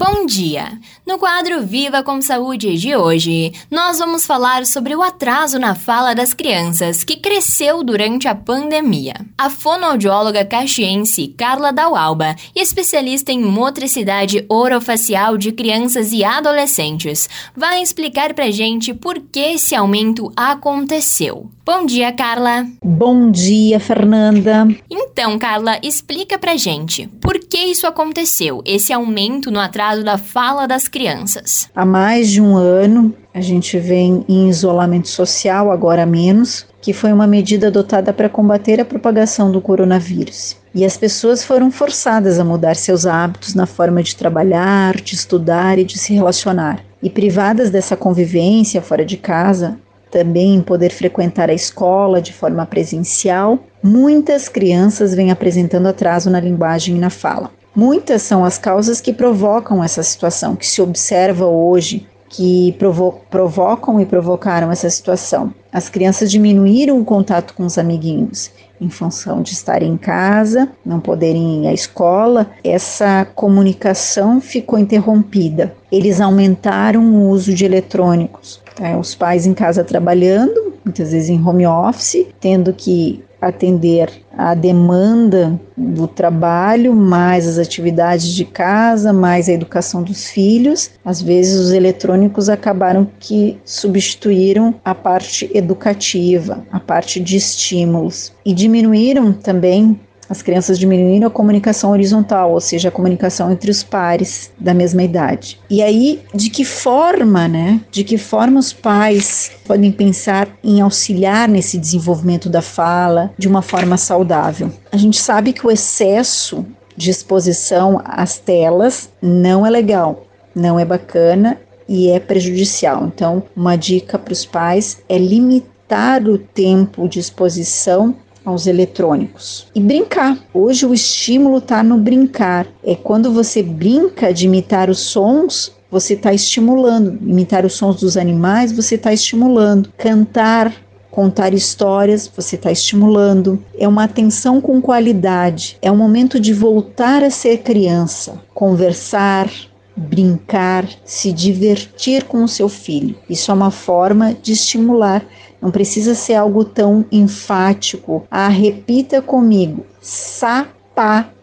Bom 0.00 0.26
dia! 0.26 0.78
No 1.04 1.18
quadro 1.18 1.60
Viva 1.66 2.04
com 2.04 2.22
Saúde 2.22 2.76
de 2.76 2.94
hoje, 2.94 3.52
nós 3.68 3.98
vamos 3.98 4.24
falar 4.24 4.64
sobre 4.64 4.94
o 4.94 5.02
atraso 5.02 5.58
na 5.58 5.74
fala 5.74 6.14
das 6.14 6.32
crianças 6.32 7.02
que 7.02 7.16
cresceu 7.16 7.82
durante 7.82 8.28
a 8.28 8.34
pandemia. 8.34 9.14
A 9.36 9.50
fonoaudióloga 9.50 10.44
caxiense 10.44 11.34
Carla 11.36 11.72
Daualba, 11.72 12.36
especialista 12.54 13.32
em 13.32 13.42
motricidade 13.42 14.46
orofacial 14.48 15.36
de 15.36 15.50
crianças 15.50 16.12
e 16.12 16.22
adolescentes, 16.22 17.28
vai 17.56 17.82
explicar 17.82 18.34
pra 18.34 18.52
gente 18.52 18.94
por 18.94 19.18
que 19.18 19.40
esse 19.40 19.74
aumento 19.74 20.32
aconteceu. 20.36 21.50
Bom 21.66 21.84
dia, 21.84 22.12
Carla! 22.12 22.66
Bom 22.82 23.30
dia, 23.30 23.78
Fernanda! 23.78 24.66
Então, 24.88 25.38
Carla, 25.38 25.78
explica 25.82 26.38
pra 26.38 26.56
gente 26.56 27.06
por 27.20 27.37
que 27.48 27.58
isso 27.58 27.86
aconteceu, 27.86 28.62
esse 28.64 28.92
aumento 28.92 29.50
no 29.50 29.58
atraso 29.58 30.04
da 30.04 30.18
fala 30.18 30.66
das 30.66 30.86
crianças. 30.86 31.68
Há 31.74 31.84
mais 31.84 32.30
de 32.30 32.40
um 32.40 32.56
ano, 32.56 33.14
a 33.32 33.40
gente 33.40 33.78
vem 33.78 34.24
em 34.28 34.48
isolamento 34.48 35.08
social, 35.08 35.70
agora 35.70 36.04
menos, 36.04 36.66
que 36.80 36.92
foi 36.92 37.12
uma 37.12 37.26
medida 37.26 37.68
adotada 37.68 38.12
para 38.12 38.28
combater 38.28 38.80
a 38.80 38.84
propagação 38.84 39.50
do 39.50 39.60
coronavírus. 39.60 40.56
E 40.74 40.84
as 40.84 40.96
pessoas 40.96 41.44
foram 41.44 41.70
forçadas 41.70 42.38
a 42.38 42.44
mudar 42.44 42.76
seus 42.76 43.06
hábitos 43.06 43.54
na 43.54 43.66
forma 43.66 44.02
de 44.02 44.14
trabalhar, 44.14 44.96
de 44.96 45.14
estudar 45.14 45.78
e 45.78 45.84
de 45.84 45.98
se 45.98 46.12
relacionar. 46.12 46.84
E 47.02 47.08
privadas 47.08 47.70
dessa 47.70 47.96
convivência 47.96 48.82
fora 48.82 49.04
de 49.04 49.16
casa, 49.16 49.78
também 50.10 50.60
poder 50.60 50.90
frequentar 50.90 51.50
a 51.50 51.54
escola 51.54 52.20
de 52.20 52.32
forma 52.32 52.64
presencial, 52.66 53.58
muitas 53.82 54.48
crianças 54.48 55.14
vêm 55.14 55.30
apresentando 55.30 55.88
atraso 55.88 56.30
na 56.30 56.40
linguagem 56.40 56.96
e 56.96 57.00
na 57.00 57.10
fala. 57.10 57.50
Muitas 57.74 58.22
são 58.22 58.44
as 58.44 58.58
causas 58.58 59.00
que 59.00 59.12
provocam 59.12 59.84
essa 59.84 60.02
situação, 60.02 60.56
que 60.56 60.66
se 60.66 60.82
observa 60.82 61.46
hoje, 61.46 62.06
que 62.28 62.72
provo 62.78 63.20
provocam 63.30 64.00
e 64.00 64.06
provocaram 64.06 64.70
essa 64.70 64.88
situação. 64.90 65.52
As 65.72 65.88
crianças 65.88 66.30
diminuíram 66.30 66.98
o 67.00 67.04
contato 67.04 67.54
com 67.54 67.64
os 67.64 67.78
amiguinhos 67.78 68.50
em 68.80 68.88
função 68.88 69.42
de 69.42 69.52
estarem 69.52 69.92
em 69.92 69.96
casa, 69.96 70.68
não 70.84 71.00
poderem 71.00 71.64
ir 71.64 71.68
à 71.68 71.72
escola, 71.72 72.50
essa 72.62 73.26
comunicação 73.34 74.40
ficou 74.40 74.78
interrompida. 74.78 75.74
Eles 75.90 76.20
aumentaram 76.20 77.04
o 77.04 77.28
uso 77.28 77.52
de 77.52 77.64
eletrônicos. 77.64 78.60
Tá? 78.76 78.96
Os 78.96 79.14
pais 79.14 79.46
em 79.46 79.54
casa 79.54 79.82
trabalhando, 79.82 80.74
muitas 80.84 81.10
vezes 81.10 81.28
em 81.28 81.44
home 81.44 81.66
office, 81.66 82.26
tendo 82.40 82.72
que 82.72 83.24
atender 83.40 84.10
a 84.36 84.54
demanda 84.54 85.58
do 85.76 86.06
trabalho, 86.06 86.94
mais 86.94 87.46
as 87.46 87.58
atividades 87.58 88.28
de 88.34 88.44
casa, 88.44 89.12
mais 89.12 89.48
a 89.48 89.52
educação 89.52 90.02
dos 90.02 90.26
filhos. 90.26 90.90
Às 91.04 91.22
vezes 91.22 91.58
os 91.58 91.72
eletrônicos 91.72 92.48
acabaram 92.48 93.08
que 93.18 93.58
substituíram 93.64 94.74
a 94.84 94.94
parte 94.94 95.50
educativa, 95.54 96.64
a 96.70 96.80
parte 96.80 97.20
de 97.20 97.36
estímulos 97.36 98.32
e 98.44 98.52
diminuíram 98.52 99.32
também 99.32 99.98
as 100.28 100.42
crianças 100.42 100.78
diminuíram 100.78 101.28
a 101.28 101.30
comunicação 101.30 101.90
horizontal, 101.90 102.52
ou 102.52 102.60
seja, 102.60 102.88
a 102.88 102.92
comunicação 102.92 103.50
entre 103.50 103.70
os 103.70 103.82
pares 103.82 104.50
da 104.58 104.74
mesma 104.74 105.02
idade. 105.02 105.58
E 105.70 105.82
aí, 105.82 106.22
de 106.34 106.50
que 106.50 106.64
forma, 106.64 107.48
né? 107.48 107.80
De 107.90 108.04
que 108.04 108.18
forma 108.18 108.60
os 108.60 108.72
pais 108.72 109.52
podem 109.66 109.90
pensar 109.90 110.48
em 110.62 110.80
auxiliar 110.80 111.48
nesse 111.48 111.78
desenvolvimento 111.78 112.48
da 112.48 112.62
fala 112.62 113.30
de 113.38 113.48
uma 113.48 113.62
forma 113.62 113.96
saudável? 113.96 114.70
A 114.92 114.96
gente 114.96 115.18
sabe 115.18 115.52
que 115.52 115.66
o 115.66 115.70
excesso 115.70 116.64
de 116.96 117.10
exposição 117.10 118.00
às 118.04 118.38
telas 118.38 119.08
não 119.22 119.64
é 119.64 119.70
legal, 119.70 120.26
não 120.54 120.78
é 120.78 120.84
bacana 120.84 121.58
e 121.88 122.10
é 122.10 122.20
prejudicial. 122.20 123.06
Então, 123.06 123.42
uma 123.56 123.76
dica 123.76 124.18
para 124.18 124.32
os 124.32 124.44
pais 124.44 124.98
é 125.08 125.16
limitar 125.16 126.22
o 126.28 126.36
tempo 126.36 127.08
de 127.08 127.18
exposição 127.18 128.14
aos 128.48 128.66
eletrônicos. 128.66 129.66
E 129.74 129.80
brincar. 129.80 130.38
Hoje 130.52 130.86
o 130.86 130.94
estímulo 130.94 131.58
está 131.58 131.82
no 131.82 131.98
brincar. 131.98 132.66
É 132.82 132.94
quando 132.94 133.32
você 133.32 133.62
brinca 133.62 134.32
de 134.32 134.46
imitar 134.46 134.88
os 134.88 135.00
sons, 135.00 135.72
você 135.90 136.14
está 136.14 136.32
estimulando. 136.32 137.18
Imitar 137.20 137.64
os 137.64 137.74
sons 137.74 138.00
dos 138.00 138.16
animais, 138.16 138.72
você 138.72 138.94
está 138.94 139.12
estimulando. 139.12 139.92
Cantar, 139.96 140.72
contar 141.10 141.52
histórias, 141.52 142.30
você 142.34 142.56
está 142.56 142.70
estimulando. 142.70 143.62
É 143.78 143.86
uma 143.86 144.04
atenção 144.04 144.60
com 144.60 144.80
qualidade. 144.80 145.76
É 145.82 145.90
um 145.90 145.96
momento 145.96 146.40
de 146.40 146.52
voltar 146.52 147.22
a 147.22 147.30
ser 147.30 147.58
criança, 147.58 148.40
conversar, 148.54 149.50
brincar, 149.98 150.88
se 151.04 151.32
divertir 151.32 152.24
com 152.24 152.44
o 152.44 152.48
seu 152.48 152.68
filho. 152.68 153.16
Isso 153.28 153.50
é 153.50 153.54
uma 153.54 153.70
forma 153.70 154.32
de 154.34 154.52
estimular 154.52 155.24
não 155.60 155.70
precisa 155.70 156.14
ser 156.14 156.34
algo 156.34 156.64
tão 156.64 157.04
enfático. 157.10 158.26
Ah, 158.30 158.48
repita 158.48 159.20
comigo: 159.20 159.84
sapato. 160.00 161.37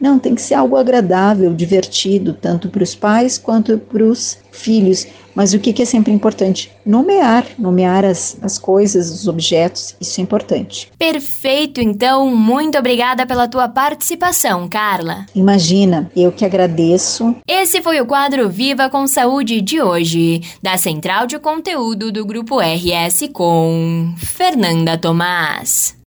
Não, 0.00 0.18
tem 0.18 0.34
que 0.34 0.42
ser 0.42 0.54
algo 0.54 0.76
agradável, 0.76 1.54
divertido, 1.54 2.32
tanto 2.32 2.68
para 2.68 2.82
os 2.82 2.94
pais 2.94 3.38
quanto 3.38 3.78
para 3.78 4.04
os 4.04 4.38
filhos. 4.50 5.06
Mas 5.34 5.52
o 5.52 5.58
que, 5.58 5.72
que 5.72 5.82
é 5.82 5.84
sempre 5.84 6.12
importante? 6.12 6.70
Nomear, 6.86 7.44
nomear 7.58 8.04
as, 8.04 8.36
as 8.40 8.58
coisas, 8.58 9.10
os 9.10 9.26
objetos, 9.26 9.96
isso 10.00 10.20
é 10.20 10.22
importante. 10.22 10.90
Perfeito, 10.96 11.80
então, 11.80 12.30
muito 12.30 12.78
obrigada 12.78 13.26
pela 13.26 13.48
tua 13.48 13.68
participação, 13.68 14.68
Carla. 14.68 15.26
Imagina, 15.34 16.10
eu 16.14 16.30
que 16.30 16.44
agradeço. 16.44 17.34
Esse 17.48 17.82
foi 17.82 18.00
o 18.00 18.06
quadro 18.06 18.48
Viva 18.48 18.88
com 18.88 19.06
Saúde 19.06 19.60
de 19.60 19.82
hoje, 19.82 20.40
da 20.62 20.76
Central 20.76 21.26
de 21.26 21.38
Conteúdo 21.38 22.12
do 22.12 22.24
Grupo 22.24 22.60
RS 22.60 23.28
com 23.32 24.14
Fernanda 24.16 24.96
Tomás. 24.96 26.03